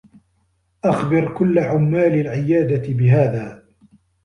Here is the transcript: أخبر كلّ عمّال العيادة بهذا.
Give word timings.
أخبر 0.83 1.33
كلّ 1.33 1.59
عمّال 1.59 2.13
العيادة 2.13 2.93
بهذا. 2.93 3.63